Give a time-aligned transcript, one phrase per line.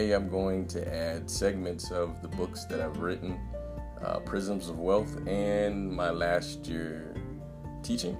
[0.00, 3.38] Today I'm going to add segments of the books that I've written,
[4.02, 7.14] uh, Prisms of Wealth, and my last year
[7.82, 8.16] teaching.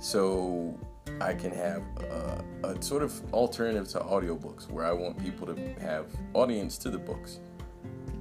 [0.00, 0.78] So
[1.22, 5.56] I can have a, a sort of alternative to audiobooks where I want people to
[5.80, 7.40] have audience to the books,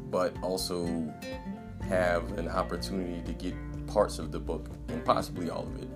[0.09, 1.13] but also
[1.89, 3.54] have an opportunity to get
[3.85, 5.89] parts of the book and possibly all of it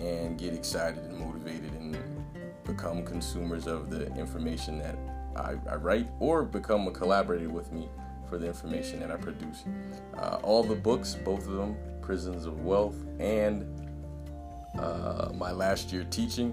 [0.00, 1.98] and get excited and motivated and
[2.62, 4.96] become consumers of the information that
[5.36, 7.88] I, I write or become a collaborator with me
[8.28, 9.64] for the information that I produce.
[10.16, 13.66] Uh, all the books, both of them, Prisms of Wealth and
[14.78, 16.52] uh, my last year teaching,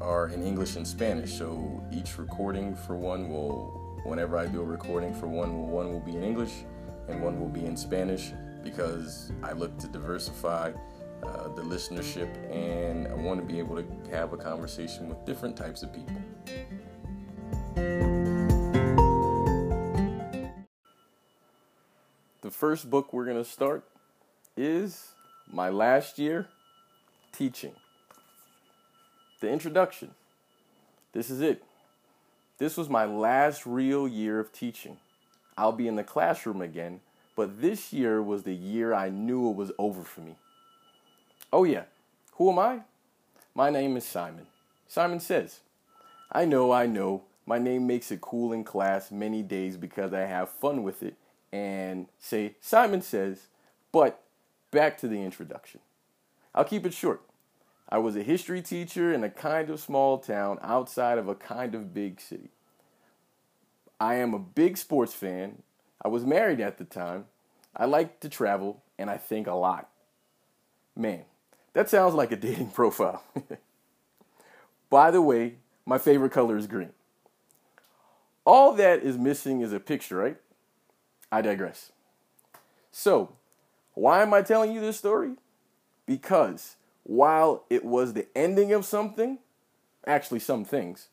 [0.00, 1.32] are in English and Spanish.
[1.32, 6.00] So each recording for one will, whenever I do a recording for one, one will
[6.00, 6.64] be in English
[7.08, 8.32] and one will be in Spanish
[8.62, 10.72] because I look to diversify
[11.22, 15.56] uh, the listenership and I want to be able to have a conversation with different
[15.56, 16.16] types of people.
[22.46, 23.82] The first book we're going to start
[24.56, 25.08] is
[25.52, 26.46] My Last Year
[27.32, 27.72] Teaching.
[29.40, 30.12] The introduction.
[31.12, 31.64] This is it.
[32.58, 34.98] This was my last real year of teaching.
[35.58, 37.00] I'll be in the classroom again,
[37.34, 40.36] but this year was the year I knew it was over for me.
[41.52, 41.86] Oh, yeah.
[42.34, 42.82] Who am I?
[43.56, 44.46] My name is Simon.
[44.86, 45.58] Simon says,
[46.30, 47.24] I know, I know.
[47.44, 51.16] My name makes it cool in class many days because I have fun with it
[51.56, 53.46] and say, Simon says,
[53.90, 54.22] but
[54.70, 55.80] back to the introduction.
[56.54, 57.22] I'll keep it short.
[57.88, 61.74] I was a history teacher in a kind of small town outside of a kind
[61.74, 62.50] of big city.
[63.98, 65.62] I am a big sports fan.
[66.02, 67.24] I was married at the time.
[67.74, 69.88] I like to travel and I think a lot.
[70.94, 71.24] Man,
[71.72, 73.22] that sounds like a dating profile.
[74.90, 75.54] By the way,
[75.86, 76.92] my favorite color is green.
[78.44, 80.36] All that is missing is a picture, right?
[81.30, 81.92] I digress.
[82.90, 83.32] So,
[83.94, 85.32] why am I telling you this story?
[86.06, 89.38] Because while it was the ending of something,
[90.06, 91.08] actually, some things,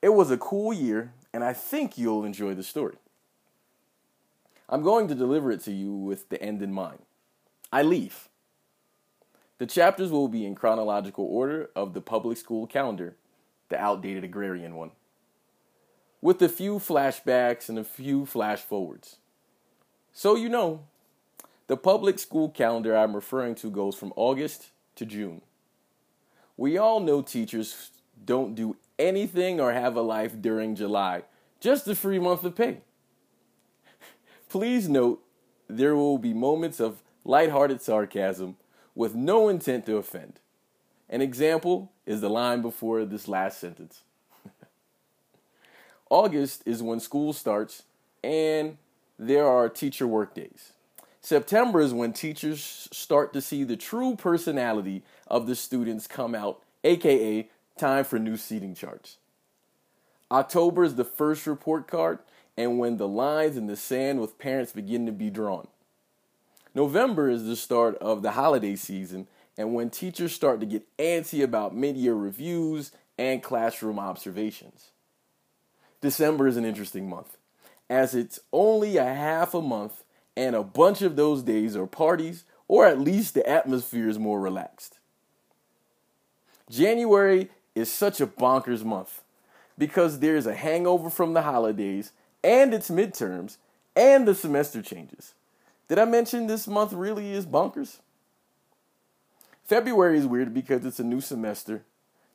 [0.00, 2.96] it was a cool year, and I think you'll enjoy the story.
[4.68, 7.00] I'm going to deliver it to you with the end in mind.
[7.72, 8.28] I leave.
[9.58, 13.16] The chapters will be in chronological order of the public school calendar,
[13.70, 14.92] the outdated agrarian one,
[16.20, 19.16] with a few flashbacks and a few flash forwards.
[20.12, 20.84] So you know,
[21.68, 25.42] the public school calendar I'm referring to goes from August to June.
[26.56, 27.90] We all know teachers
[28.24, 31.22] don't do anything or have a life during July,
[31.60, 32.78] just a free month of pay.
[34.48, 35.22] Please note
[35.68, 38.56] there will be moments of lighthearted sarcasm
[38.94, 40.40] with no intent to offend.
[41.08, 44.02] An example is the line before this last sentence.
[46.10, 47.82] August is when school starts
[48.24, 48.78] and
[49.18, 50.72] there are teacher work days.
[51.20, 56.62] September is when teachers start to see the true personality of the students come out,
[56.84, 59.18] aka time for new seating charts.
[60.30, 62.18] October is the first report card
[62.56, 65.68] and when the lines in the sand with parents begin to be drawn.
[66.74, 69.26] November is the start of the holiday season
[69.56, 74.90] and when teachers start to get antsy about mid year reviews and classroom observations.
[76.00, 77.36] December is an interesting month,
[77.90, 80.04] as it's only a half a month
[80.36, 84.40] and a bunch of those days are parties, or at least the atmosphere is more
[84.40, 84.98] relaxed.
[86.70, 89.22] January is such a bonkers month
[89.76, 92.12] because there's a hangover from the holidays
[92.44, 93.56] and its midterms
[93.96, 95.34] and the semester changes.
[95.88, 97.98] Did I mention this month really is bonkers?
[99.64, 101.82] February is weird because it's a new semester.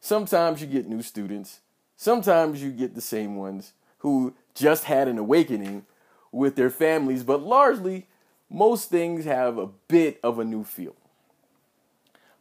[0.02, 1.60] Sometimes you get new students.
[1.96, 5.86] Sometimes you get the same ones who just had an awakening
[6.32, 8.08] with their families, but largely,
[8.50, 10.96] most things have a bit of a new feel.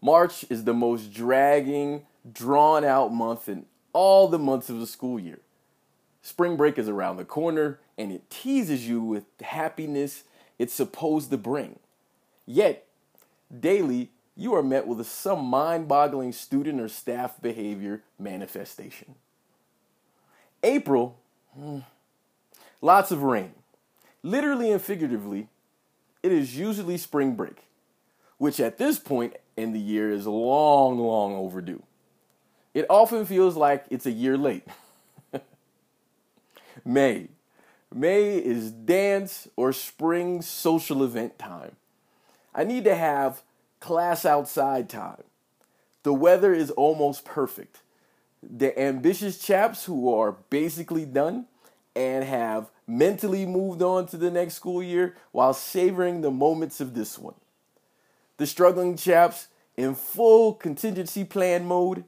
[0.01, 5.19] March is the most dragging, drawn out month in all the months of the school
[5.19, 5.39] year.
[6.23, 10.25] Spring break is around the corner and it teases you with the happiness
[10.59, 11.79] it's supposed to bring.
[12.47, 12.87] Yet,
[13.59, 19.15] daily, you are met with some mind boggling student or staff behavior manifestation.
[20.63, 21.19] April,
[22.81, 23.53] lots of rain.
[24.23, 25.49] Literally and figuratively,
[26.23, 27.65] it is usually spring break,
[28.39, 31.83] which at this point in the year is long, long overdue.
[32.75, 34.67] It often feels like it's a year late.
[36.85, 37.29] May,
[37.93, 41.77] May is dance or spring social event time.
[42.55, 43.43] I need to have
[43.81, 45.25] class outside time.
[46.03, 47.79] The weather is almost perfect.
[48.43, 51.47] The ambitious chaps who are basically done
[51.95, 56.95] and have mentally moved on to the next school year while savoring the moments of
[56.95, 57.35] this one.
[58.39, 62.05] The struggling chaps in full contingency plan mode,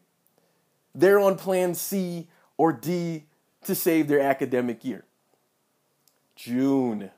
[0.94, 3.24] they're on plan C or D
[3.64, 5.04] to save their academic year.
[6.36, 7.10] June.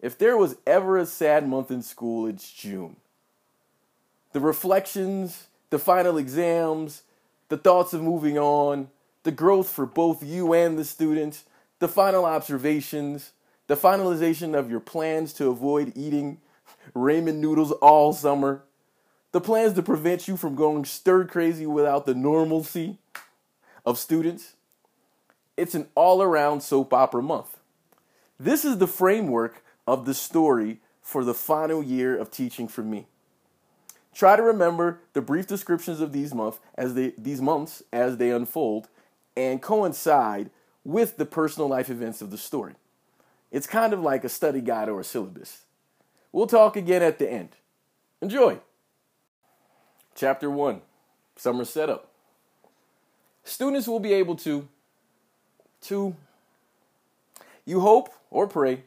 [0.00, 2.96] If there was ever a sad month in school, it's June.
[4.32, 7.02] The reflections, the final exams,
[7.48, 8.88] the thoughts of moving on,
[9.22, 11.44] the growth for both you and the students,
[11.78, 13.32] the final observations,
[13.66, 16.40] the finalization of your plans to avoid eating
[16.94, 18.62] ramen noodles all summer,
[19.32, 22.98] the plans to prevent you from going stir crazy without the normalcy
[23.84, 24.54] of students.
[25.56, 27.58] It's an all around soap opera month.
[28.38, 33.06] This is the framework of the story for the final year of teaching for me.
[34.14, 38.30] Try to remember the brief descriptions of these months as they these months as they
[38.30, 38.88] unfold
[39.36, 40.50] and coincide
[40.84, 42.74] with the personal life events of the story.
[43.50, 45.62] It's kind of like a study guide or a syllabus.
[46.32, 47.50] We'll talk again at the end.
[48.20, 48.58] Enjoy.
[50.14, 50.80] Chapter 1
[51.36, 52.10] Summer Setup.
[53.44, 54.68] Students will be able to,
[55.82, 56.14] to,
[57.64, 58.82] you hope or pray,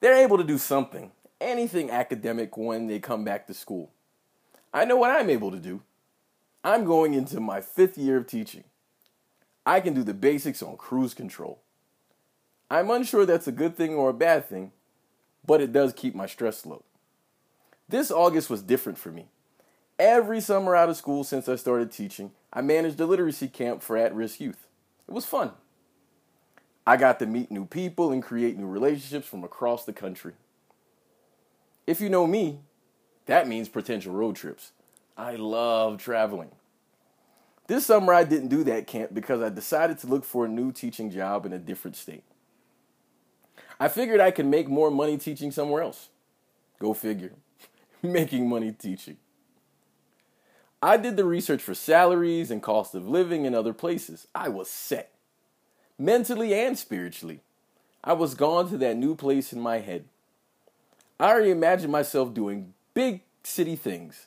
[0.00, 3.90] they're able to do something, anything academic when they come back to school.
[4.72, 5.82] I know what I'm able to do.
[6.62, 8.64] I'm going into my fifth year of teaching.
[9.66, 11.60] I can do the basics on cruise control.
[12.70, 14.72] I'm unsure that's a good thing or a bad thing,
[15.44, 16.84] but it does keep my stress low.
[17.88, 19.26] This August was different for me.
[19.98, 23.96] Every summer out of school since I started teaching, I managed a literacy camp for
[23.96, 24.66] at risk youth.
[25.08, 25.52] It was fun.
[26.86, 30.34] I got to meet new people and create new relationships from across the country.
[31.86, 32.60] If you know me,
[33.30, 34.72] that means potential road trips.
[35.16, 36.50] I love traveling.
[37.68, 40.72] This summer, I didn't do that camp because I decided to look for a new
[40.72, 42.24] teaching job in a different state.
[43.78, 46.08] I figured I could make more money teaching somewhere else.
[46.80, 47.34] Go figure.
[48.02, 49.18] Making money teaching.
[50.82, 54.26] I did the research for salaries and cost of living in other places.
[54.34, 55.12] I was set.
[55.96, 57.42] Mentally and spiritually.
[58.02, 60.06] I was gone to that new place in my head.
[61.20, 64.26] I already imagined myself doing big city things.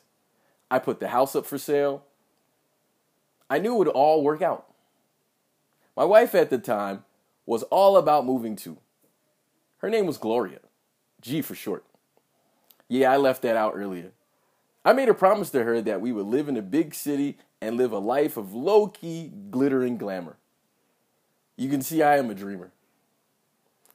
[0.68, 2.02] I put the house up for sale.
[3.48, 4.66] I knew it would all work out.
[5.96, 7.04] My wife at the time
[7.46, 8.78] was all about moving too.
[9.78, 10.58] Her name was Gloria,
[11.20, 11.84] G for short.
[12.88, 14.10] Yeah, I left that out earlier.
[14.84, 17.76] I made a promise to her that we would live in a big city and
[17.76, 20.36] live a life of low key, glittering glamour.
[21.56, 22.72] You can see I am a dreamer.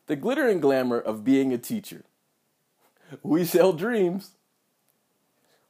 [0.07, 2.05] The glittering glamour of being a teacher.
[3.21, 4.35] We sell dreams.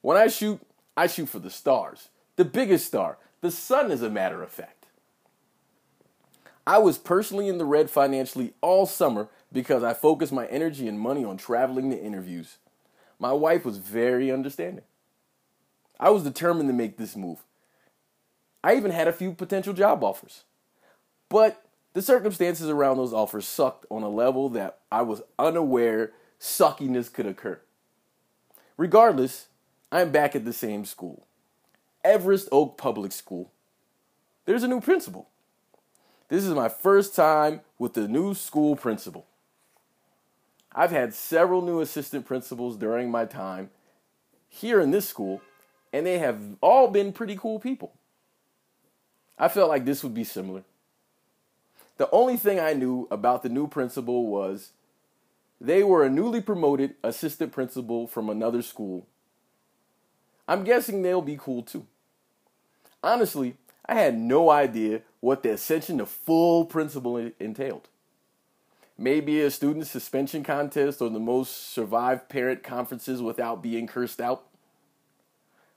[0.01, 0.61] When I shoot,
[0.95, 4.85] I shoot for the stars, the biggest star, the sun, as a matter of fact.
[6.65, 10.99] I was personally in the red financially all summer because I focused my energy and
[10.99, 12.57] money on traveling to interviews.
[13.17, 14.83] My wife was very understanding.
[15.99, 17.39] I was determined to make this move.
[18.63, 20.43] I even had a few potential job offers.
[21.27, 21.63] But
[21.93, 27.25] the circumstances around those offers sucked on a level that I was unaware suckiness could
[27.25, 27.59] occur.
[28.77, 29.47] Regardless,
[29.91, 31.25] I'm back at the same school.
[32.03, 33.51] Everest Oak Public School.
[34.45, 35.29] There's a new principal.
[36.27, 39.25] This is my first time with the new school principal.
[40.73, 43.71] I've had several new assistant principals during my time
[44.47, 45.41] here in this school,
[45.91, 47.93] and they have all been pretty cool people.
[49.39, 50.63] I felt like this would be similar.
[51.97, 54.71] The only thing I knew about the new principal was
[55.59, 59.07] they were a newly promoted assistant principal from another school
[60.49, 61.85] I'm guessing they'll be cool too.
[63.03, 67.87] Honestly, I had no idea what the ascension to full principal entailed.
[68.97, 74.47] Maybe a student suspension contest or the most survived parent conferences without being cursed out.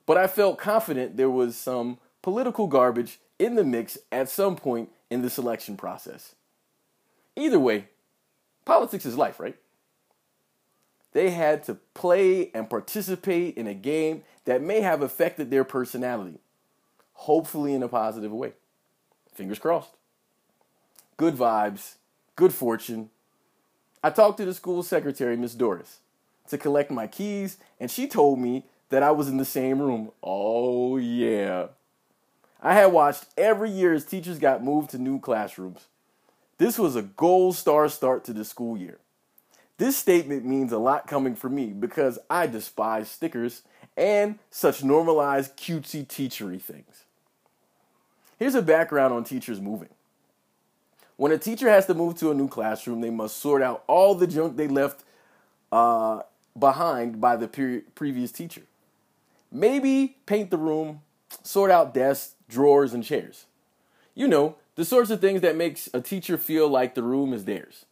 [0.07, 4.89] But I felt confident there was some political garbage in the mix at some point
[5.11, 6.35] in the selection process.
[7.37, 7.89] Either way,
[8.65, 9.57] politics is life, right?
[11.13, 16.39] They had to play and participate in a game that may have affected their personality,
[17.13, 18.53] hopefully in a positive way.
[19.35, 19.91] Fingers crossed.
[21.17, 21.97] Good vibes,
[22.35, 23.11] good fortune.
[24.03, 25.99] I talked to the school secretary, Miss Doris,
[26.49, 30.11] to collect my keys, and she told me that I was in the same room.
[30.23, 31.69] Oh, yeah.
[32.61, 35.87] I had watched every year as teachers got moved to new classrooms.
[36.59, 38.99] This was a gold star start to the school year.
[39.79, 43.63] This statement means a lot coming from me because I despise stickers
[43.97, 47.05] and such normalized cutesy teachery things.
[48.39, 49.89] Here's a background on teachers moving.
[51.17, 54.15] When a teacher has to move to a new classroom, they must sort out all
[54.15, 55.05] the junk they left
[55.71, 56.23] uh,
[56.59, 58.63] behind by the pre- previous teacher.
[59.51, 61.03] Maybe paint the room,
[61.43, 63.47] sort out desks, drawers, and chairs.
[64.15, 67.45] You know, the sorts of things that makes a teacher feel like the room is
[67.45, 67.85] theirs.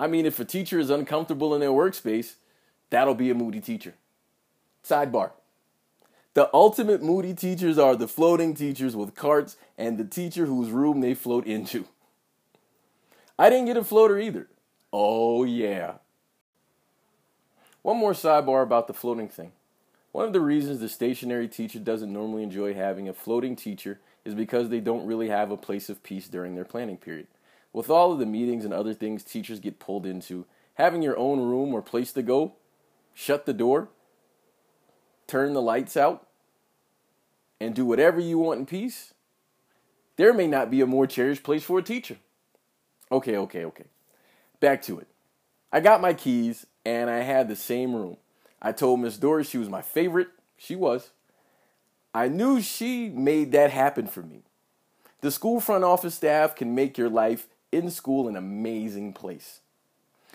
[0.00, 2.36] I mean, if a teacher is uncomfortable in their workspace,
[2.88, 3.94] that'll be a moody teacher.
[4.82, 5.32] Sidebar.
[6.32, 11.02] The ultimate moody teachers are the floating teachers with carts and the teacher whose room
[11.02, 11.84] they float into.
[13.38, 14.46] I didn't get a floater either.
[14.90, 15.94] Oh, yeah.
[17.82, 19.52] One more sidebar about the floating thing.
[20.12, 24.34] One of the reasons the stationary teacher doesn't normally enjoy having a floating teacher is
[24.34, 27.26] because they don't really have a place of peace during their planning period.
[27.72, 31.40] With all of the meetings and other things teachers get pulled into, having your own
[31.40, 32.54] room or place to go,
[33.14, 33.88] shut the door,
[35.26, 36.26] turn the lights out,
[37.60, 39.14] and do whatever you want in peace,
[40.16, 42.16] there may not be a more cherished place for a teacher.
[43.12, 43.86] Okay, okay, okay.
[44.60, 45.06] Back to it.
[45.72, 48.16] I got my keys and I had the same room.
[48.60, 50.28] I told Miss Doris she was my favorite.
[50.56, 51.10] She was.
[52.12, 54.42] I knew she made that happen for me.
[55.20, 59.60] The school front office staff can make your life in school an amazing place.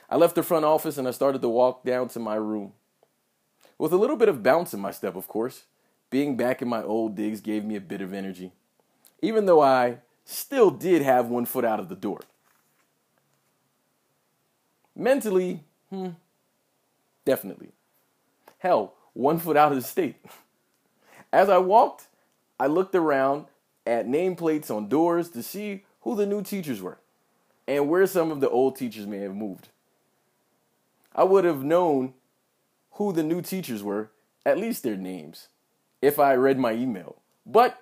[0.10, 2.74] I left the front office and I started to walk down to my room.
[3.77, 5.63] With a little bit of bounce in my step, of course,
[6.10, 8.54] being back in my old digs gave me a bit of energy,
[9.22, 12.22] even though I still did have one foot out of the door.
[14.96, 16.10] Mentally, hmm,
[17.25, 17.72] definitely.
[18.60, 20.15] Hell, one foot out of the state.
[21.34, 22.08] As I walked,
[22.58, 23.48] I looked around
[23.86, 26.98] at nameplates on doors to see who the new teachers were
[27.67, 29.69] and where some of the old teachers may have moved.
[31.15, 32.13] I would have known
[32.93, 34.12] who the new teachers were,
[34.45, 35.48] at least their names,
[36.01, 37.17] if I read my email.
[37.45, 37.81] But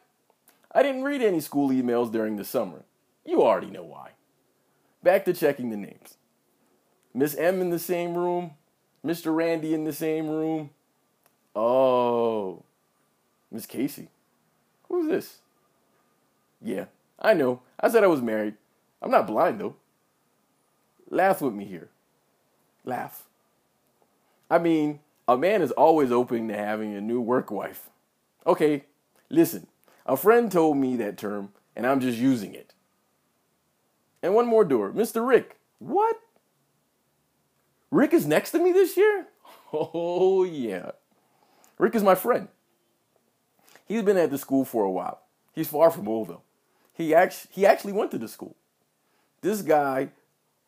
[0.71, 2.83] I didn't read any school emails during the summer.
[3.25, 4.11] You already know why.
[5.01, 6.17] Back to checking the names.
[7.13, 8.51] Miss M in the same room,
[9.05, 9.35] Mr.
[9.35, 10.71] Randy in the same room.
[11.55, 12.63] Oh,
[13.51, 14.09] Miss Casey.
[14.87, 15.37] Who's this?
[16.61, 16.85] Yeah,
[17.19, 17.61] I know.
[17.79, 18.55] I said I was married.
[19.03, 19.75] I'm not blind though.
[21.09, 21.89] Laugh with me here.
[22.85, 23.25] Laugh.
[24.49, 27.89] I mean, a man is always open to having a new work wife.
[28.47, 28.85] Okay,
[29.29, 29.67] listen.
[30.05, 32.73] A friend told me that term, and I'm just using it.
[34.21, 34.91] And one more door.
[34.91, 35.25] Mr.
[35.25, 35.57] Rick.
[35.79, 36.17] What?
[37.91, 39.27] Rick is next to me this year?
[39.75, 40.91] Oh, yeah.
[41.79, 42.47] Rick is my friend.
[43.87, 45.21] He's been at the school for a while.
[45.51, 46.43] He's far from old, though.
[46.93, 48.55] He, act- he actually went to the school.
[49.43, 50.09] This guy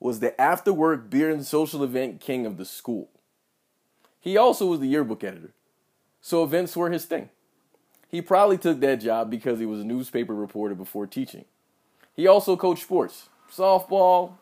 [0.01, 3.10] was the after work beer and social event king of the school.
[4.20, 5.53] He also was the yearbook editor,
[6.20, 7.29] so events were his thing.
[8.10, 11.46] He probably took that job because he was a newspaper reporter before teaching.
[12.17, 14.34] He also coached sports, softball,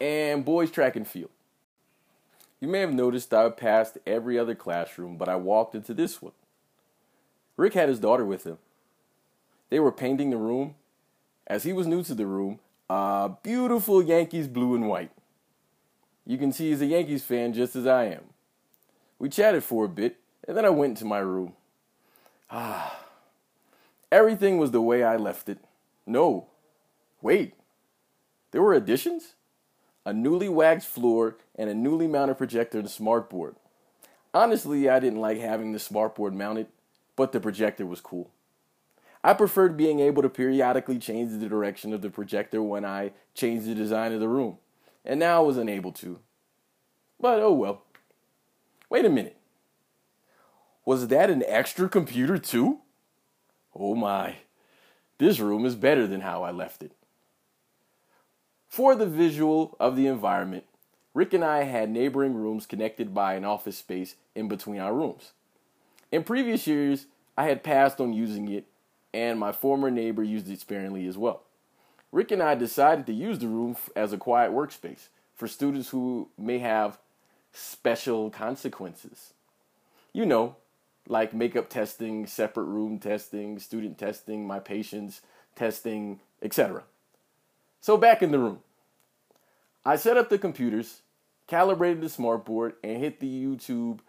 [0.00, 1.30] and boys track and field.
[2.58, 6.32] You may have noticed I passed every other classroom, but I walked into this one.
[7.58, 8.56] Rick had his daughter with him.
[9.68, 10.76] They were painting the room.
[11.46, 15.10] As he was new to the room, a beautiful Yankees blue and white.
[16.26, 18.24] You can see he's a Yankees fan just as I am.
[19.18, 21.54] We chatted for a bit, and then I went to my room.
[22.50, 23.00] Ah,
[24.10, 25.58] everything was the way I left it.
[26.06, 26.46] No,
[27.20, 27.54] wait,
[28.50, 29.34] there were additions?
[30.06, 33.56] a newly waxed floor, and a newly mounted projector and smartboard.
[34.32, 36.68] Honestly, I didn't like having the smartboard mounted,
[37.16, 38.30] but the projector was cool.
[39.26, 43.66] I preferred being able to periodically change the direction of the projector when I changed
[43.66, 44.58] the design of the room,
[45.04, 46.20] and now I was unable to.
[47.18, 47.82] But oh well.
[48.88, 49.36] Wait a minute.
[50.84, 52.82] Was that an extra computer too?
[53.74, 54.36] Oh my.
[55.18, 56.92] This room is better than how I left it.
[58.68, 60.66] For the visual of the environment,
[61.14, 65.32] Rick and I had neighboring rooms connected by an office space in between our rooms.
[66.12, 67.06] In previous years,
[67.36, 68.66] I had passed on using it,
[69.16, 71.42] and my former neighbor used it sparingly as well.
[72.12, 76.28] Rick and I decided to use the room as a quiet workspace for students who
[76.36, 76.98] may have
[77.50, 79.32] special consequences.
[80.12, 80.56] You know,
[81.08, 85.22] like makeup testing, separate room testing, student testing, my patients
[85.54, 86.82] testing, etc.
[87.80, 88.58] So back in the room.
[89.82, 91.00] I set up the computers,
[91.46, 94.00] calibrated the smartboard, and hit the YouTube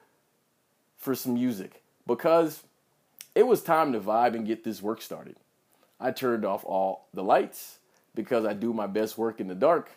[0.97, 2.63] for some music because
[3.37, 5.35] it was time to vibe and get this work started.
[5.99, 7.77] I turned off all the lights
[8.15, 9.91] because I do my best work in the dark.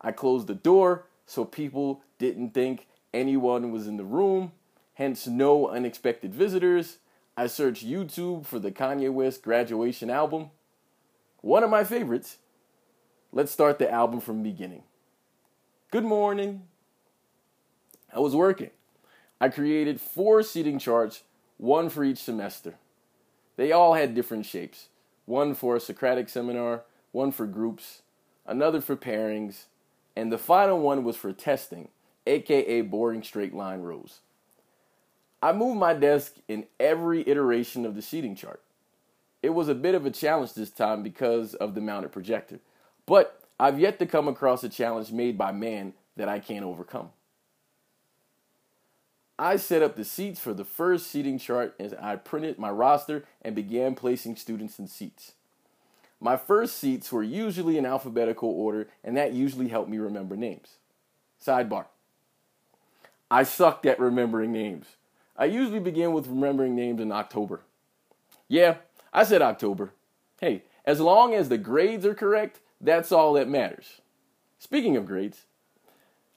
[0.00, 4.52] I closed the door so people didn't think anyone was in the room,
[4.92, 6.98] hence, no unexpected visitors.
[7.36, 10.50] I searched YouTube for the Kanye West graduation album.
[11.40, 12.36] One of my favorites.
[13.32, 14.84] let's start the album from the beginning.
[15.90, 16.62] Good morning.
[18.14, 18.70] I was working.
[19.40, 21.24] I created four seating charts,
[21.56, 22.76] one for each semester.
[23.56, 24.88] They all had different shapes
[25.26, 26.82] one for a Socratic seminar,
[27.12, 28.02] one for groups,
[28.46, 29.64] another for pairings,
[30.14, 31.88] and the final one was for testing,
[32.26, 34.20] aka boring straight line rows.
[35.42, 38.60] I moved my desk in every iteration of the seating chart.
[39.42, 42.60] It was a bit of a challenge this time because of the mounted projector,
[43.06, 47.10] but I've yet to come across a challenge made by man that I can't overcome.
[49.38, 53.24] I set up the seats for the first seating chart as I printed my roster
[53.42, 55.32] and began placing students in seats.
[56.20, 60.76] My first seats were usually in alphabetical order, and that usually helped me remember names.
[61.44, 61.86] Sidebar
[63.30, 64.86] I sucked at remembering names.
[65.36, 67.62] I usually begin with remembering names in October.
[68.48, 68.76] Yeah,
[69.12, 69.92] I said October.
[70.40, 74.00] Hey, as long as the grades are correct, that's all that matters.
[74.58, 75.46] Speaking of grades,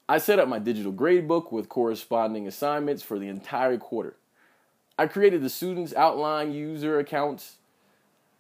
[0.10, 4.16] I set up my digital gradebook with corresponding assignments for the entire quarter.
[4.98, 7.58] I created the students' outline user accounts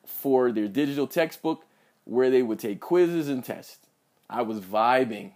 [0.06, 1.66] for their digital textbook
[2.06, 3.86] where they would take quizzes and tests.
[4.30, 5.32] I was vibing.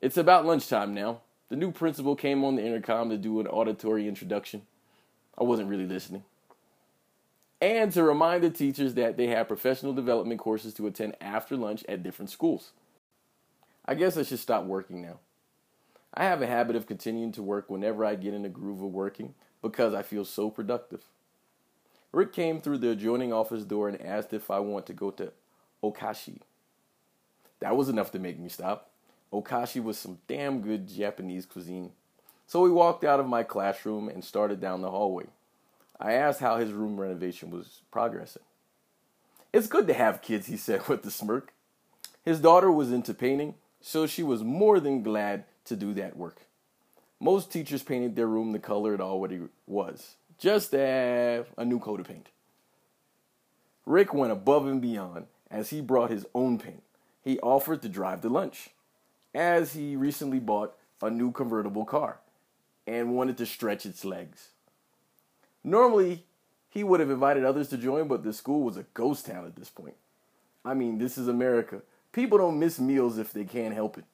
[0.00, 1.22] It's about lunchtime now.
[1.48, 4.62] The new principal came on the intercom to do an auditory introduction.
[5.36, 6.22] I wasn't really listening.
[7.60, 11.84] And to remind the teachers that they have professional development courses to attend after lunch
[11.88, 12.70] at different schools.
[13.88, 15.18] I guess I should stop working now.
[16.12, 18.92] I have a habit of continuing to work whenever I get in the groove of
[18.92, 21.04] working because I feel so productive.
[22.12, 25.32] Rick came through the adjoining office door and asked if I want to go to
[25.82, 26.40] Okashi.
[27.60, 28.90] That was enough to make me stop.
[29.32, 31.92] Okashi was some damn good Japanese cuisine.
[32.46, 35.28] So we walked out of my classroom and started down the hallway.
[35.98, 38.42] I asked how his room renovation was progressing.
[39.50, 41.54] It's good to have kids, he said with a smirk.
[42.22, 43.54] His daughter was into painting,
[43.88, 46.42] so she was more than glad to do that work.
[47.18, 51.78] Most teachers painted their room the color it already was, just to have a new
[51.78, 52.28] coat of paint.
[53.86, 56.82] Rick went above and beyond as he brought his own paint.
[57.24, 58.68] He offered to drive to lunch,
[59.34, 62.18] as he recently bought a new convertible car
[62.86, 64.48] and wanted to stretch its legs.
[65.64, 66.26] Normally,
[66.68, 69.56] he would have invited others to join, but the school was a ghost town at
[69.56, 69.96] this point.
[70.62, 71.80] I mean, this is America.
[72.12, 74.04] People don't miss meals if they can't help it.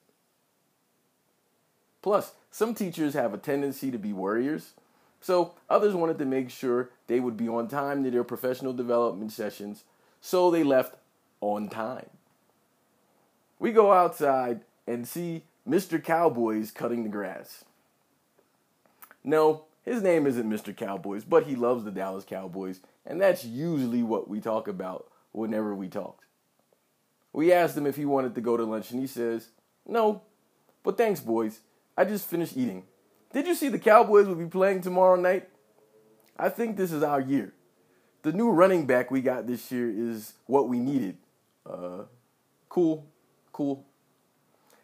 [2.02, 4.74] Plus, some teachers have a tendency to be worriers,
[5.20, 9.32] so others wanted to make sure they would be on time to their professional development
[9.32, 9.84] sessions,
[10.20, 10.96] so they left
[11.40, 12.10] on time.
[13.58, 16.02] We go outside and see Mr.
[16.02, 17.64] Cowboys cutting the grass.
[19.22, 20.76] No, his name isn't Mr.
[20.76, 25.74] Cowboys, but he loves the Dallas Cowboys, and that's usually what we talk about whenever
[25.74, 26.24] we talk.
[27.34, 29.48] We asked him if he wanted to go to lunch, and he says,
[29.86, 30.22] No,
[30.84, 31.60] but thanks, boys.
[31.96, 32.84] I just finished eating.
[33.32, 35.48] Did you see the Cowboys will be playing tomorrow night?
[36.38, 37.52] I think this is our year.
[38.22, 41.16] The new running back we got this year is what we needed.
[41.68, 42.04] Uh,
[42.68, 43.04] cool,
[43.52, 43.84] cool.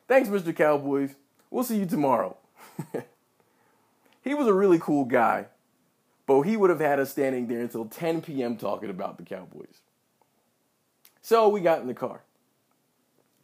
[0.09, 0.55] Thanks, Mr.
[0.55, 1.15] Cowboys.
[1.51, 2.37] We'll see you tomorrow.
[4.23, 5.47] he was a really cool guy,
[6.27, 8.57] but he would have had us standing there until 10 p.m.
[8.57, 9.83] talking about the Cowboys.
[11.23, 12.23] So we got in the car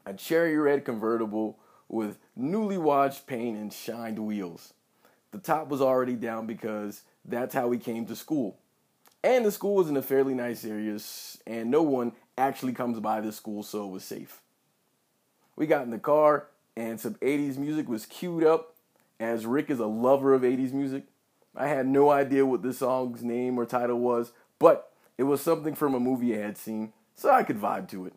[0.06, 4.72] a cherry red convertible with newly washed paint and shined wheels.
[5.32, 8.56] The top was already down because that's how we came to school.
[9.22, 10.98] And the school was in a fairly nice area,
[11.46, 14.40] and no one actually comes by the school, so it was safe.
[15.56, 18.74] We got in the car, and some 80s music was queued up.
[19.18, 21.04] As Rick is a lover of 80s music,
[21.56, 25.74] I had no idea what the song's name or title was, but it was something
[25.74, 28.12] from a movie I had seen, so I could vibe to it.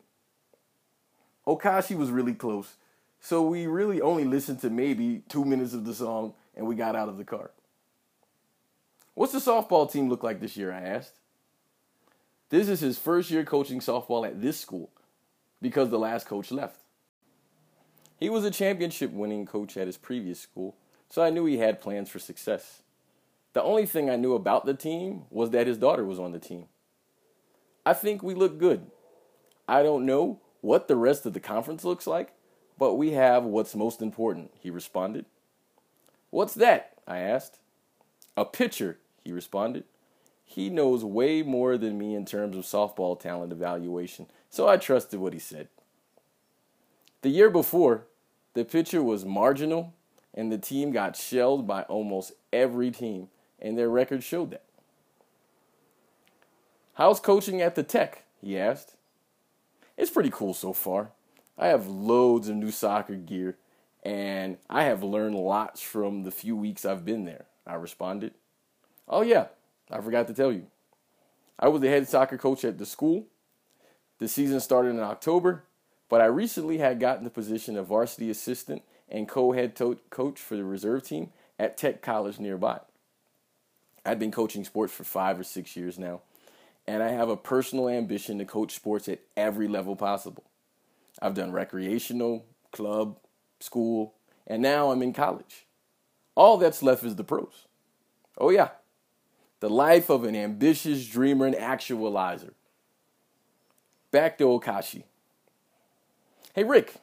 [1.49, 2.75] Okashi was really close.
[3.19, 6.95] So we really only listened to maybe two minutes of the song and we got
[6.95, 7.51] out of the car.
[9.15, 10.71] What's the softball team look like this year?
[10.71, 11.15] I asked.
[12.49, 14.91] This is his first year coaching softball at this school
[15.61, 16.81] because the last coach left.
[18.17, 20.75] He was a championship winning coach at his previous school,
[21.09, 22.83] so I knew he had plans for success.
[23.53, 26.39] The only thing I knew about the team was that his daughter was on the
[26.39, 26.65] team.
[27.85, 28.85] I think we look good.
[29.67, 32.33] I don't know what the rest of the conference looks like,
[32.77, 35.25] but we have what's most important, he responded.
[36.29, 36.93] What's that?
[37.07, 37.59] I asked.
[38.37, 39.83] A pitcher, he responded.
[40.45, 45.19] He knows way more than me in terms of softball talent evaluation, so I trusted
[45.19, 45.67] what he said.
[47.21, 48.05] The year before,
[48.53, 49.93] the pitcher was marginal,
[50.33, 54.63] and the team got shelled by almost every team, and their record showed that.
[56.93, 58.23] How's coaching at the Tech?
[58.41, 58.95] he asked.
[59.99, 61.11] It's pretty cool so far.
[61.57, 63.57] I have loads of new soccer gear,
[64.01, 67.47] and I have learned lots from the few weeks I've been there.
[67.67, 68.33] I responded.
[69.09, 69.47] Oh, yeah,
[69.91, 70.67] I forgot to tell you.
[71.59, 73.25] I was the head soccer coach at the school.
[74.19, 75.65] The season started in October,
[76.07, 80.39] but I recently had gotten the position of varsity assistant and co head to- coach
[80.39, 82.79] for the reserve team at Tech College nearby.
[84.05, 86.21] I've been coaching sports for five or six years now,
[86.89, 90.45] and I have a personal ambition to coach sports at every level possible.
[91.21, 93.19] I've done recreational, club,
[93.59, 94.15] school,
[94.47, 95.67] and now I'm in college.
[96.33, 97.67] All that's left is the pros.
[98.39, 98.69] Oh, yeah,
[99.59, 102.53] the life of an ambitious dreamer and actualizer.
[104.09, 105.03] Back to Okashi.
[106.55, 106.95] Hey, Rick,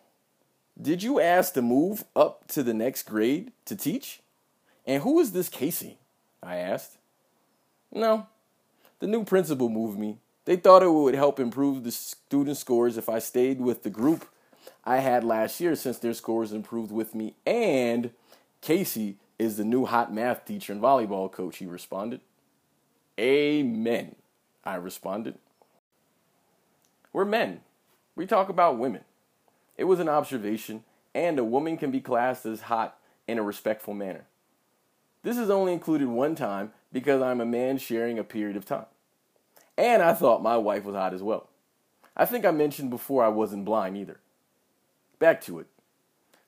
[0.83, 4.21] did you ask to move up to the next grade to teach?
[4.85, 6.01] And who is this Casey?
[6.43, 6.99] I asked.
[7.93, 8.27] No,
[9.01, 10.19] the new principal moved me.
[10.45, 14.27] They thought it would help improve the student scores if I stayed with the group
[14.85, 17.35] I had last year since their scores improved with me.
[17.45, 18.11] And
[18.61, 22.21] Casey is the new hot math teacher and volleyball coach, he responded.
[23.19, 24.15] Amen,
[24.65, 25.39] I responded.
[27.13, 27.61] We're men.
[28.15, 29.03] We talk about women.
[29.77, 33.95] It was an observation, and a woman can be classed as hot in a respectful
[33.95, 34.25] manner.
[35.23, 38.87] This is only included one time because I'm a man sharing a period of time.
[39.77, 41.51] And I thought my wife was hot as well.
[42.17, 44.19] I think I mentioned before I wasn't blind either.
[45.19, 45.67] Back to it.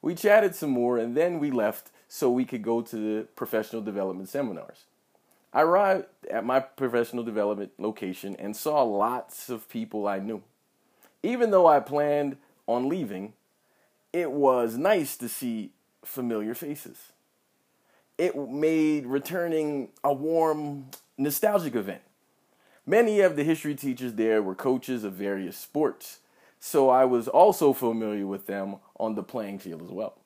[0.00, 3.82] We chatted some more and then we left so we could go to the professional
[3.82, 4.86] development seminars.
[5.52, 10.42] I arrived at my professional development location and saw lots of people I knew.
[11.22, 13.34] Even though I planned on leaving,
[14.14, 17.12] it was nice to see familiar faces.
[18.18, 22.02] It made returning a warm, nostalgic event.
[22.84, 26.18] Many of the history teachers there were coaches of various sports,
[26.58, 30.18] so I was also familiar with them on the playing field as well.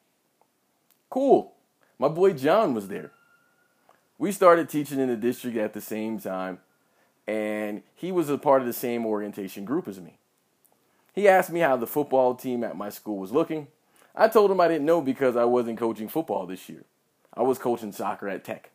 [1.11, 1.52] Cool.
[1.98, 3.12] My boy John was there
[4.22, 6.61] we started teaching in the district at the same time,
[7.26, 10.16] and he was a part of the same orientation group as me.
[11.12, 13.66] He asked me how the football team at my school was looking.
[14.14, 16.85] I told him I didn't know because I wasn't coaching football this year.
[17.35, 18.71] I was coaching soccer at Tech.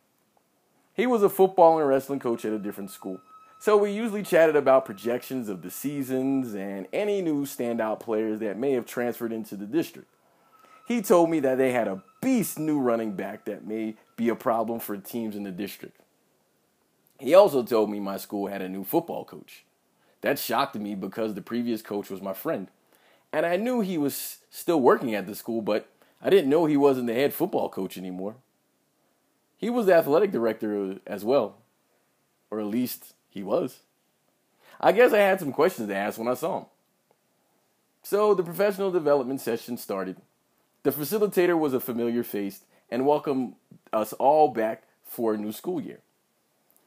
[0.94, 3.20] He was a football and wrestling coach at a different school.
[3.60, 8.58] So we usually chatted about projections of the seasons and any new standout players that
[8.58, 10.08] may have transferred into the district.
[10.86, 14.34] He told me that they had a beast new running back that may be a
[14.34, 16.00] problem for teams in the district.
[17.18, 19.64] He also told me my school had a new football coach.
[20.20, 22.68] That shocked me because the previous coach was my friend.
[23.32, 25.88] And I knew he was still working at the school, but
[26.22, 28.36] I didn't know he wasn't the head football coach anymore.
[29.58, 31.56] He was the athletic director as well,
[32.50, 33.80] or at least he was.
[34.80, 36.66] I guess I had some questions to ask when I saw him.
[38.02, 40.16] So the professional development session started.
[40.84, 43.56] The facilitator was a familiar face and welcomed
[43.92, 45.98] us all back for a new school year.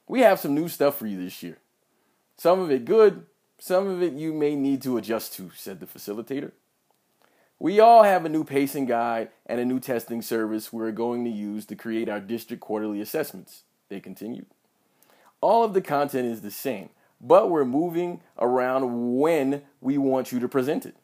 [0.08, 1.58] We have some new stuff for you this year.
[2.38, 3.26] Some of it good,
[3.60, 6.54] some of it you may need to adjust to, said the facilitator.
[7.62, 11.30] We all have a new pacing guide and a new testing service we're going to
[11.30, 14.48] use to create our district quarterly assessments, they continued.
[15.42, 16.90] All of the content is the same,
[17.22, 20.96] but we're moving around when we want you to present it.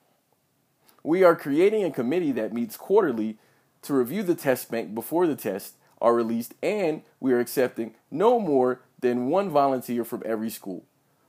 [1.03, 3.37] We are creating a committee that meets quarterly
[3.83, 8.39] to review the test bank before the tests are released, and we are accepting no
[8.39, 10.85] more than one volunteer from every school.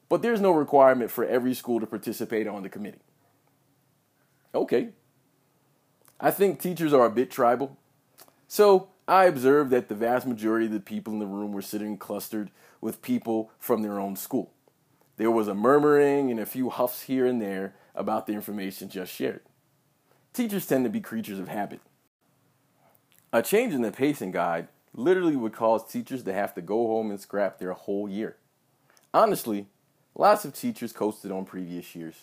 [0.09, 3.03] But there's no requirement for every school to participate on the committee.
[4.55, 4.89] Okay.
[6.21, 7.77] I think teachers are a bit tribal.
[8.49, 11.97] So I observed that the vast majority of the people in the room were sitting
[11.97, 12.51] clustered
[12.81, 14.51] with people from their own school.
[15.17, 19.13] There was a murmuring and a few huffs here and there about the information just
[19.13, 19.41] shared.
[20.33, 21.81] Teachers tend to be creatures of habit.
[23.33, 27.11] A change in the pacing guide literally would cause teachers to have to go home
[27.11, 28.37] and scrap their whole year.
[29.13, 29.67] Honestly,
[30.15, 32.15] lots of teachers coasted on previous years,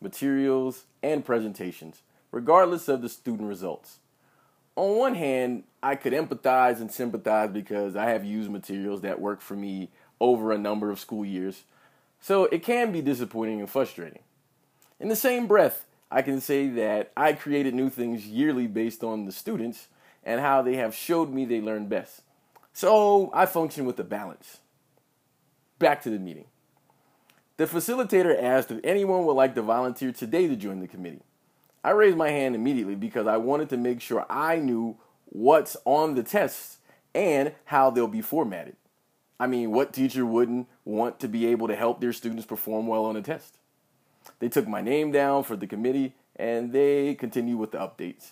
[0.00, 2.02] materials, and presentations,
[2.34, 3.98] regardless of the student results.
[4.74, 9.40] On one hand, I could empathize and sympathize because I have used materials that work
[9.40, 11.62] for me over a number of school years,
[12.20, 14.18] so it can be disappointing and frustrating.
[14.98, 19.26] In the same breath, I can say that I created new things yearly based on
[19.26, 19.86] the students
[20.24, 22.22] and how they have showed me they learn best.
[22.72, 24.58] So I function with a balance.
[25.78, 26.46] Back to the meeting.
[27.58, 31.22] The facilitator asked if anyone would like to volunteer today to join the committee.
[31.84, 36.14] I raised my hand immediately because I wanted to make sure I knew what's on
[36.14, 36.78] the tests
[37.14, 38.76] and how they'll be formatted.
[39.38, 43.04] I mean, what teacher wouldn't want to be able to help their students perform well
[43.04, 43.58] on a test?
[44.38, 48.30] They took my name down for the committee and they continued with the updates.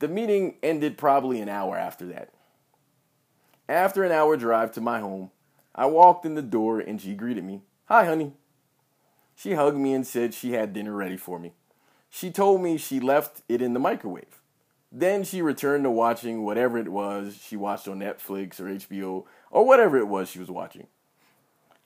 [0.00, 2.32] The meeting ended probably an hour after that.
[3.68, 5.30] After an hour drive to my home,
[5.74, 7.62] I walked in the door and she greeted me.
[7.84, 8.32] Hi, honey.
[9.36, 11.52] She hugged me and said she had dinner ready for me.
[12.10, 14.40] She told me she left it in the microwave.
[14.92, 19.64] Then she returned to watching whatever it was she watched on Netflix or HBO or
[19.64, 20.88] whatever it was she was watching.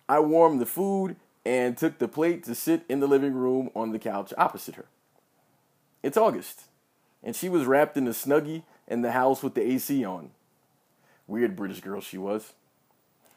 [0.08, 3.92] I warmed the food and took the plate to sit in the living room on
[3.92, 4.87] the couch opposite her.
[6.02, 6.62] It's August,
[7.22, 10.30] and she was wrapped in a snuggie in the house with the AC on.
[11.26, 12.52] Weird British girl she was.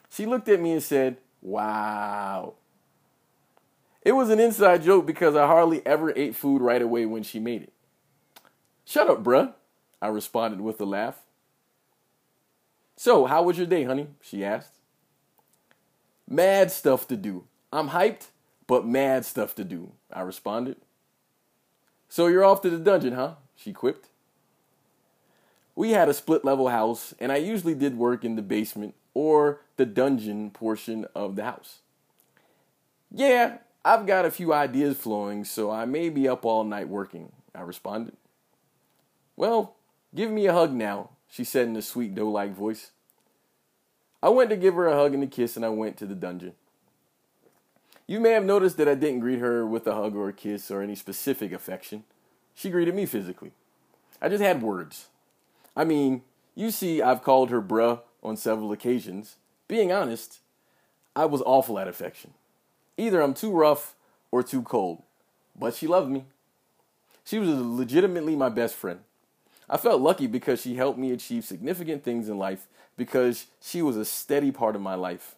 [0.09, 2.55] She looked at me and said, Wow.
[4.07, 7.41] It was an inside joke because I hardly ever ate food right away when she
[7.41, 7.73] made it.
[8.85, 9.53] Shut up, bruh,
[10.01, 11.23] I responded with a laugh.
[12.95, 14.07] So, how was your day, honey?
[14.21, 14.75] she asked.
[16.25, 17.43] Mad stuff to do.
[17.73, 18.27] I'm hyped,
[18.65, 20.77] but mad stuff to do, I responded.
[22.07, 23.33] So, you're off to the dungeon, huh?
[23.57, 24.07] she quipped.
[25.75, 29.59] We had a split level house, and I usually did work in the basement or
[29.75, 31.79] the dungeon portion of the house.
[33.11, 37.31] Yeah, I've got a few ideas flowing, so I may be up all night working,
[37.55, 38.17] I responded.
[39.35, 39.75] Well,
[40.13, 42.91] give me a hug now, she said in a sweet doe like voice.
[44.21, 46.15] I went to give her a hug and a kiss, and I went to the
[46.15, 46.53] dungeon.
[48.07, 50.71] You may have noticed that I didn't greet her with a hug or a kiss
[50.71, 52.03] or any specific affection.
[52.55, 53.51] She greeted me physically.
[54.21, 55.07] I just had words.
[55.75, 56.23] I mean,
[56.55, 59.35] you see, I've called her bruh on several occasions.
[59.67, 60.39] Being honest,
[61.15, 62.33] I was awful at affection.
[62.97, 63.95] Either I'm too rough
[64.31, 65.03] or too cold,
[65.57, 66.25] but she loved me.
[67.23, 68.99] She was legitimately my best friend.
[69.69, 73.97] I felt lucky because she helped me achieve significant things in life because she was
[73.97, 75.35] a steady part of my life.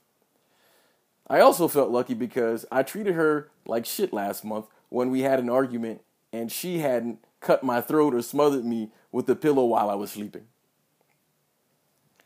[1.28, 5.40] I also felt lucky because I treated her like shit last month when we had
[5.40, 9.90] an argument and she hadn't cut my throat or smothered me with a pillow while
[9.90, 10.46] I was sleeping.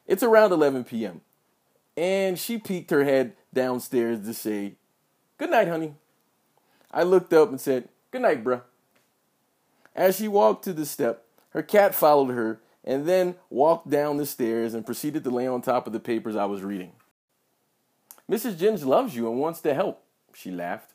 [0.06, 1.22] It's around 11 p.m.
[1.96, 4.76] and she peeked her head downstairs to say,
[5.38, 5.96] Good night, honey.
[6.91, 8.62] I looked up and said, Good night, bruh.
[9.96, 14.26] As she walked to the step, her cat followed her and then walked down the
[14.26, 16.91] stairs and proceeded to lay on top of the papers I was reading.
[18.30, 18.56] Mrs.
[18.56, 20.93] Ginge loves you and wants to help, she laughed.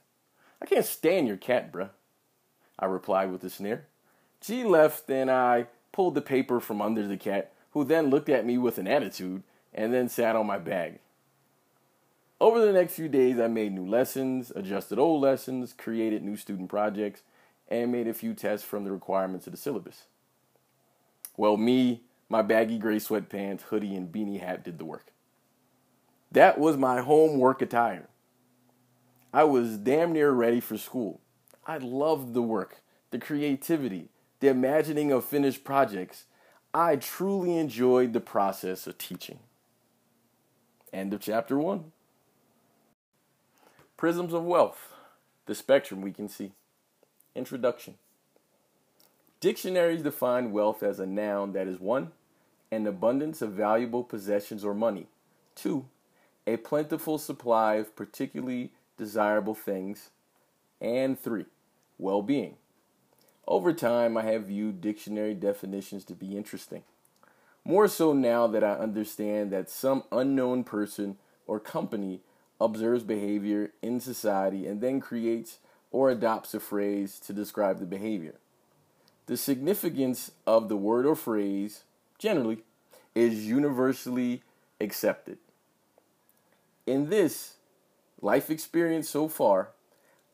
[0.61, 1.91] I can't stand your cat, bruh.
[2.79, 3.87] I replied with a sneer.
[4.41, 8.47] She left and I pulled the paper from under the cat, who then looked at
[8.47, 9.43] me with an attitude
[9.75, 11.01] and then sat on my bag.
[12.41, 16.69] Over the next few days, I made new lessons, adjusted old lessons, created new student
[16.69, 17.23] projects,
[17.69, 20.05] and made a few tests from the requirements of the syllabus.
[21.37, 25.13] Well, me, my baggy gray sweatpants, hoodie, and beanie hat did the work.
[26.31, 28.09] That was my homework attire.
[29.33, 31.21] I was damn near ready for school.
[31.67, 36.25] I loved the work, the creativity, the imagining of finished projects.
[36.73, 39.41] I truly enjoyed the process of teaching.
[40.93, 41.93] End of chapter one.
[43.99, 44.95] Prisms of wealth,
[45.47, 46.53] the spectrum we can see.
[47.35, 47.95] Introduction.
[49.41, 52.13] Dictionaries define wealth as a noun that is one,
[52.71, 55.09] an abundance of valuable possessions or money,
[55.57, 55.87] two,
[56.47, 60.11] a plentiful supply of particularly desirable things,
[60.81, 61.47] and three,
[61.99, 62.55] well being.
[63.49, 66.85] Over time, I have viewed dictionary definitions to be interesting.
[67.65, 71.17] More so now that I understand that some unknown person
[71.49, 72.21] or company
[72.61, 75.59] observes behavior in society and then creates
[75.91, 78.35] or adopts a phrase to describe the behavior.
[79.27, 81.85] The significance of the word or phrase,
[82.19, 82.59] generally,
[83.15, 84.43] is universally
[84.81, 85.39] accepted.
[86.87, 87.55] In this
[88.21, 89.69] life experience so far,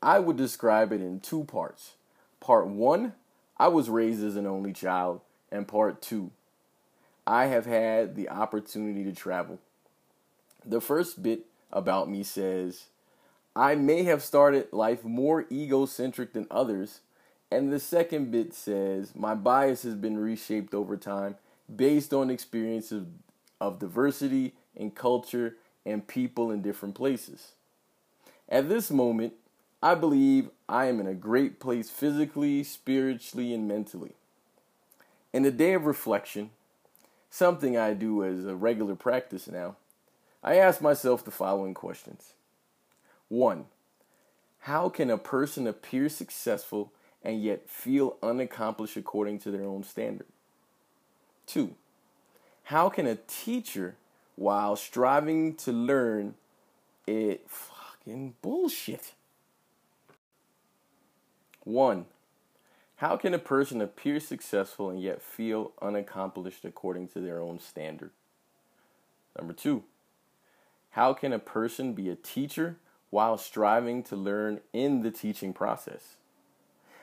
[0.03, 1.95] I would describe it in two parts.
[2.41, 3.15] Part one,
[3.57, 6.31] I was raised as an only child, and part two,
[7.27, 9.59] I have had the opportunity to travel.
[10.65, 12.87] The first bit about me says,
[13.57, 17.00] I may have started life more egocentric than others.
[17.50, 21.37] And the second bit says, my bias has been reshaped over time
[21.74, 23.07] based on experiences
[23.61, 27.53] of diversity and culture and people in different places.
[28.48, 29.35] At this moment,
[29.83, 34.12] I believe I am in a great place physically, spiritually, and mentally.
[35.33, 36.50] In a day of reflection,
[37.31, 39.77] something I do as a regular practice now,
[40.44, 42.35] I ask myself the following questions.
[43.28, 43.64] One,
[44.61, 50.26] how can a person appear successful and yet feel unaccomplished according to their own standard?
[51.46, 51.74] Two,
[52.64, 53.96] how can a teacher,
[54.37, 56.35] while striving to learn,
[57.07, 59.14] it fucking bullshit?
[61.64, 62.04] One,
[62.96, 68.11] how can a person appear successful and yet feel unaccomplished according to their own standard?
[69.38, 69.85] Number two,
[70.94, 72.76] how can a person be a teacher
[73.11, 76.14] while striving to learn in the teaching process?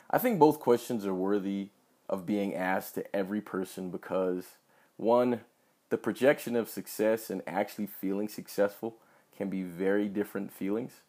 [0.09, 1.69] I think both questions are worthy
[2.07, 4.55] of being asked to every person because,
[4.95, 5.41] one,
[5.89, 8.95] the projection of success and actually feeling successful
[9.35, 11.01] can be very different feelings.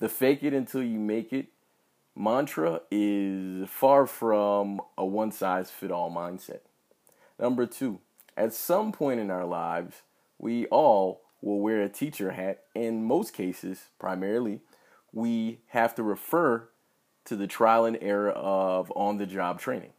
[0.00, 1.46] The fake it until you make it
[2.16, 6.62] mantra is far from a one size fit all mindset.
[7.38, 8.00] Number two,
[8.36, 10.02] at some point in our lives,
[10.40, 12.62] we all will wear a teacher hat.
[12.74, 14.60] In most cases, primarily,
[15.12, 16.68] we have to refer
[17.26, 19.92] to the trial and error of on the job training.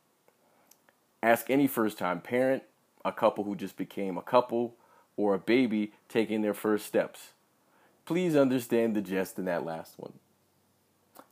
[1.21, 2.63] Ask any first time parent,
[3.05, 4.75] a couple who just became a couple,
[5.15, 7.33] or a baby taking their first steps.
[8.05, 10.13] Please understand the jest in that last one.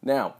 [0.03, 0.35] Now,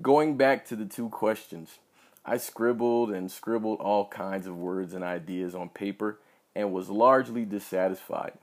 [0.00, 1.78] going back to the two questions,
[2.24, 6.18] I scribbled and scribbled all kinds of words and ideas on paper
[6.54, 8.34] and was largely dissatisfied.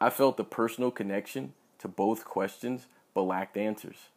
[0.00, 4.08] I felt a personal connection to both questions but lacked answers.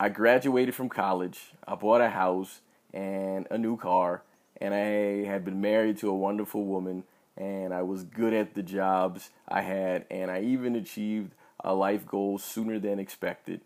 [0.00, 2.60] I graduated from college, I bought a house
[2.92, 4.22] and a new car,
[4.60, 7.04] and I had been married to a wonderful woman,
[7.36, 12.06] and I was good at the jobs I had, and I even achieved a life
[12.06, 13.60] goal sooner than expected,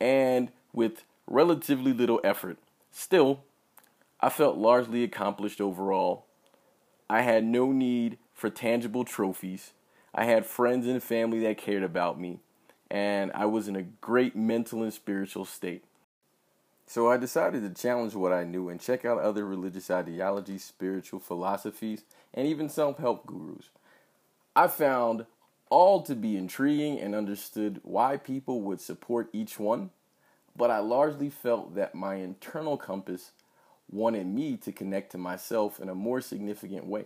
[0.00, 2.58] and with relatively little effort.
[2.90, 3.40] Still,
[4.20, 6.24] I felt largely accomplished overall.
[7.08, 9.72] I had no need for tangible trophies.
[10.18, 12.40] I had friends and family that cared about me,
[12.90, 15.84] and I was in a great mental and spiritual state.
[16.86, 21.20] So I decided to challenge what I knew and check out other religious ideologies, spiritual
[21.20, 23.68] philosophies, and even self help gurus.
[24.54, 25.26] I found
[25.68, 29.90] all to be intriguing and understood why people would support each one,
[30.56, 33.32] but I largely felt that my internal compass
[33.90, 37.04] wanted me to connect to myself in a more significant way.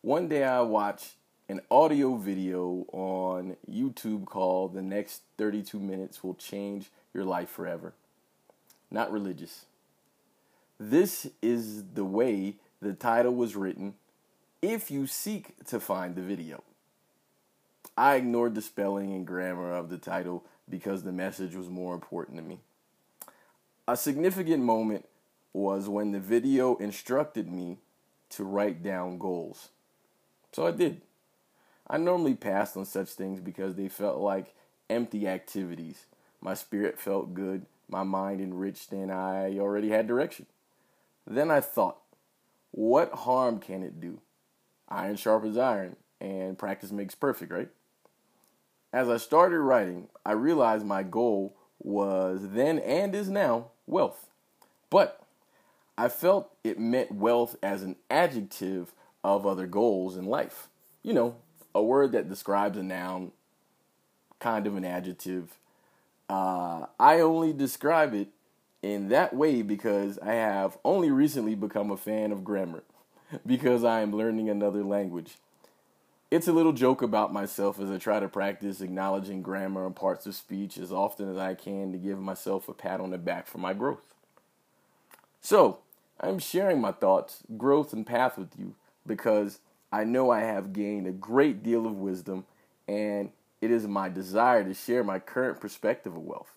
[0.00, 1.16] One day I watched
[1.48, 7.94] an audio video on YouTube called The Next 32 Minutes Will Change Your Life Forever.
[8.90, 9.64] Not religious.
[10.78, 13.94] This is the way the title was written
[14.60, 16.62] if you seek to find the video.
[17.96, 22.36] I ignored the spelling and grammar of the title because the message was more important
[22.36, 22.60] to me.
[23.88, 25.06] A significant moment
[25.54, 27.78] was when the video instructed me
[28.30, 29.70] to write down goals.
[30.52, 31.00] So I did.
[31.90, 34.54] I normally passed on such things because they felt like
[34.90, 36.06] empty activities.
[36.40, 40.46] My spirit felt good, my mind enriched, and I already had direction.
[41.26, 41.98] Then I thought,
[42.70, 44.20] what harm can it do?
[44.88, 47.68] Iron sharpens iron, and practice makes perfect, right?
[48.92, 54.26] As I started writing, I realized my goal was then and is now wealth.
[54.90, 55.20] But
[55.96, 60.68] I felt it meant wealth as an adjective of other goals in life.
[61.02, 61.36] You know,
[61.74, 63.32] a word that describes a noun,
[64.40, 65.58] kind of an adjective.
[66.28, 68.28] Uh, I only describe it
[68.82, 72.84] in that way because I have only recently become a fan of grammar
[73.46, 75.36] because I am learning another language.
[76.30, 80.26] It's a little joke about myself as I try to practice acknowledging grammar and parts
[80.26, 83.46] of speech as often as I can to give myself a pat on the back
[83.46, 84.14] for my growth.
[85.40, 85.78] So,
[86.20, 88.74] I'm sharing my thoughts, growth, and path with you
[89.06, 92.44] because I know I have gained a great deal of wisdom,
[92.86, 96.52] and it is my desire to share my current perspective of wealth.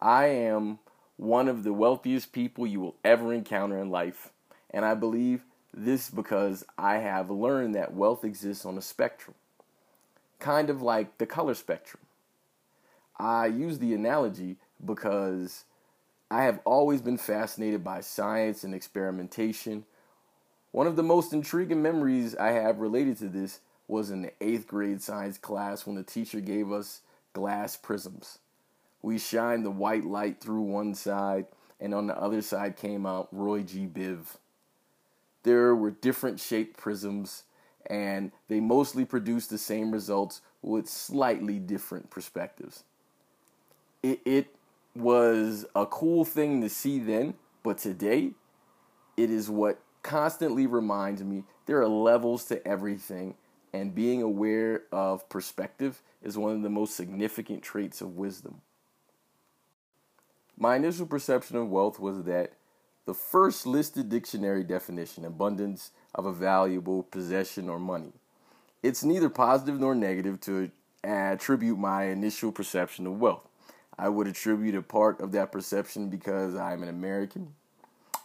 [0.00, 0.78] I am
[1.16, 4.30] one of the wealthiest people you will ever encounter in life,
[4.70, 9.34] and I believe this because I have learned that wealth exists on a spectrum,
[10.38, 12.02] kind of like the color spectrum.
[13.16, 15.64] I use the analogy because
[16.30, 19.84] I have always been fascinated by science and experimentation
[20.70, 24.66] one of the most intriguing memories I have related to this was in the eighth
[24.66, 27.00] grade science class when the teacher gave us
[27.32, 28.38] glass prisms.
[29.00, 31.46] We shined the white light through one side,
[31.80, 33.86] and on the other side came out Roy G.
[33.86, 34.36] Biv.
[35.44, 37.44] There were different shaped prisms,
[37.86, 42.82] and they mostly produced the same results with slightly different perspectives.
[44.02, 44.54] It, it
[44.94, 48.32] was a cool thing to see then, but today,
[49.16, 53.34] it is what constantly reminds me there are levels to everything,
[53.74, 58.62] and being aware of perspective is one of the most significant traits of wisdom.
[60.56, 62.54] My initial perception of wealth was that
[63.04, 68.12] the first listed dictionary definition, abundance of a valuable possession or money.
[68.82, 70.70] It's neither positive nor negative to
[71.04, 73.46] attribute my initial perception of wealth.
[73.98, 77.54] I would attribute a part of that perception because I'm an American.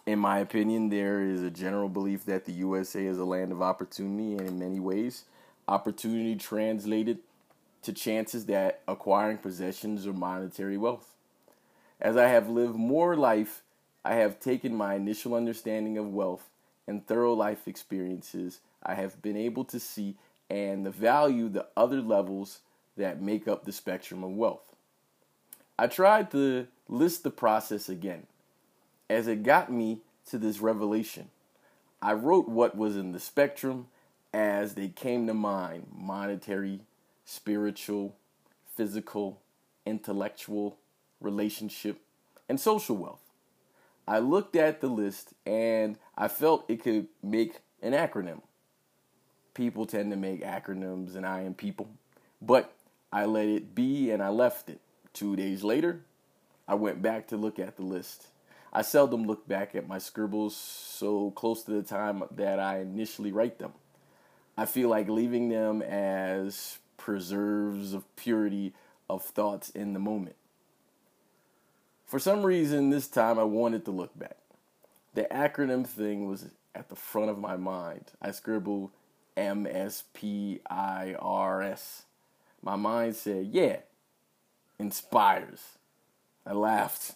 [0.06, 3.62] In my opinion, there is a general belief that the USA is a land of
[3.62, 5.24] opportunity, and in many ways,
[5.66, 7.20] opportunity translated
[7.84, 11.14] to chances that acquiring possessions or monetary wealth.
[12.01, 13.62] As I have lived more life,
[14.04, 16.49] I have taken my initial understanding of wealth
[16.86, 20.16] and thorough life experiences I have been able to see
[20.49, 22.60] and the value the other levels
[22.97, 24.76] that make up the spectrum of wealth.
[25.80, 28.28] I tried to list the process again
[29.10, 29.99] as it got me
[30.30, 31.30] to this revelation.
[32.01, 33.88] I wrote what was in the spectrum
[34.34, 36.82] as they came to mind monetary,
[37.26, 38.16] spiritual,
[38.76, 39.39] physical,
[39.86, 40.78] intellectual,
[41.22, 42.01] relationship,
[42.49, 43.22] and social wealth.
[44.08, 48.41] I looked at the list and I felt it could make an acronym.
[49.54, 51.88] People tend to make acronyms, and I am people.
[52.41, 52.74] But
[53.12, 54.80] I let it be and I left it.
[55.14, 56.01] Two days later,
[56.68, 58.28] I went back to look at the list.
[58.76, 63.32] I seldom look back at my scribbles so close to the time that I initially
[63.32, 63.74] write them.
[64.57, 68.74] I feel like leaving them as preserves of purity
[69.07, 70.36] of thoughts in the moment.
[72.07, 74.38] For some reason, this time I wanted to look back.
[75.13, 78.05] The acronym thing was at the front of my mind.
[78.21, 78.89] I scribbled
[79.38, 82.03] M S P I R S.
[82.63, 83.78] My mind said, yeah,
[84.80, 85.61] inspires.
[86.45, 87.15] I laughed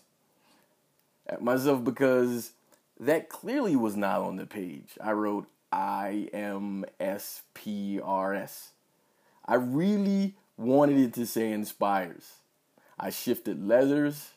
[1.27, 2.51] at myself because
[2.99, 4.97] that clearly was not on the page.
[5.01, 8.71] I wrote I M S P R S.
[9.45, 12.37] I really wanted it to say inspires.
[12.99, 14.31] I shifted letters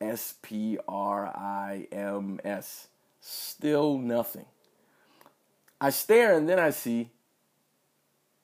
[0.00, 2.88] S P R I M S.
[3.20, 4.46] Still nothing.
[5.80, 7.10] I stare and then I see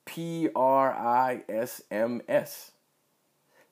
[0.05, 2.71] P R I S M S.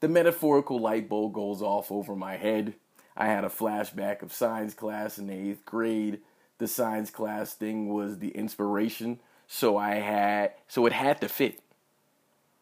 [0.01, 2.75] The metaphorical light bulb goes off over my head.
[3.17, 6.21] I had a flashback of science class in the eighth grade.
[6.59, 11.61] The science class thing was the inspiration, so I had so it had to fit.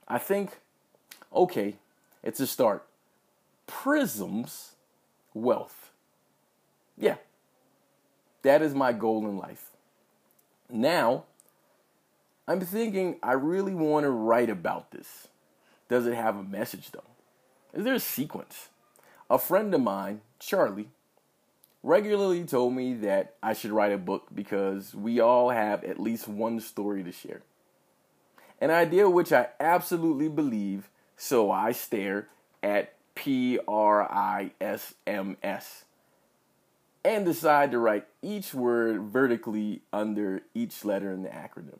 [0.08, 0.58] I think,
[1.34, 1.76] okay,
[2.22, 2.86] it's a start.
[3.66, 4.72] Prisms,
[5.34, 5.90] wealth.
[6.96, 7.16] Yeah,
[8.42, 9.70] that is my goal in life.
[10.68, 11.24] Now,
[12.46, 15.28] I'm thinking I really want to write about this.
[15.88, 17.00] Does it have a message though?
[17.72, 18.68] Is there a sequence?
[19.30, 20.88] A friend of mine, Charlie,
[21.82, 26.26] regularly told me that I should write a book because we all have at least
[26.26, 27.42] one story to share.
[28.60, 32.28] An idea which I absolutely believe, so I stare
[32.62, 35.84] at P R I S M S
[37.04, 41.78] and decide to write each word vertically under each letter in the acronym.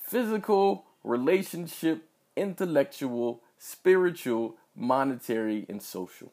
[0.00, 2.04] Physical, relationship,
[2.36, 6.32] intellectual, spiritual, monetary, and social.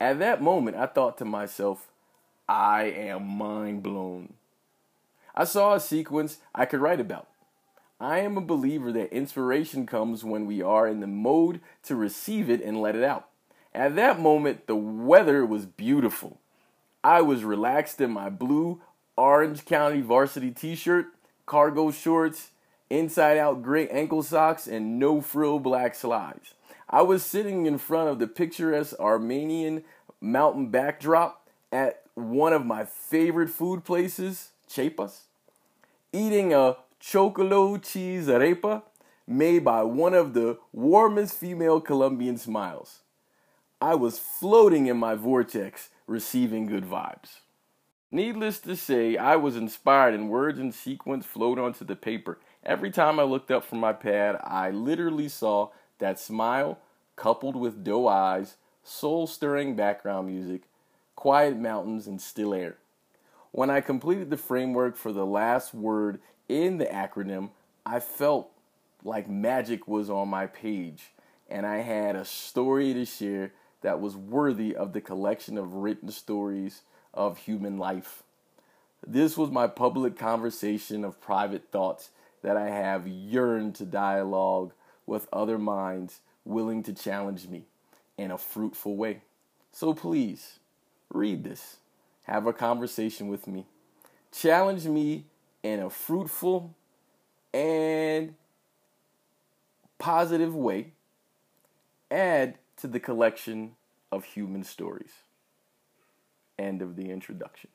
[0.00, 1.88] At that moment, I thought to myself,
[2.48, 4.32] I am mind blown.
[5.34, 7.28] I saw a sequence I could write about.
[8.00, 12.48] I am a believer that inspiration comes when we are in the mode to receive
[12.48, 13.28] it and let it out.
[13.74, 16.40] At that moment, the weather was beautiful.
[17.04, 18.80] I was relaxed in my blue
[19.16, 21.08] Orange County varsity t shirt,
[21.44, 22.52] cargo shorts,
[22.88, 26.54] inside out gray ankle socks, and no frill black slides.
[26.92, 29.84] I was sitting in front of the picturesque Armenian
[30.20, 35.20] mountain backdrop at one of my favorite food places, Chapas,
[36.12, 38.82] eating a chocolo cheese arepa
[39.24, 42.98] made by one of the warmest female Colombian smiles.
[43.80, 47.38] I was floating in my vortex, receiving good vibes.
[48.10, 52.40] Needless to say, I was inspired and words in sequence flowed onto the paper.
[52.64, 55.68] Every time I looked up from my pad, I literally saw
[56.00, 56.78] that smile,
[57.16, 60.62] coupled with doe eyes, soul stirring background music,
[61.14, 62.76] quiet mountains, and still air.
[63.52, 67.50] When I completed the framework for the last word in the acronym,
[67.86, 68.50] I felt
[69.04, 71.10] like magic was on my page
[71.50, 76.10] and I had a story to share that was worthy of the collection of written
[76.10, 76.82] stories
[77.12, 78.22] of human life.
[79.04, 82.10] This was my public conversation of private thoughts
[82.42, 84.72] that I have yearned to dialogue
[85.10, 87.64] with other minds willing to challenge me
[88.16, 89.22] in a fruitful way.
[89.72, 90.60] So please,
[91.12, 91.78] read this.
[92.22, 93.66] Have a conversation with me.
[94.32, 95.24] Challenge me
[95.64, 96.74] in a fruitful
[97.52, 98.34] and
[99.98, 100.92] positive way.
[102.10, 103.72] Add to the collection
[104.12, 105.12] of human stories.
[106.56, 107.70] End of the introduction.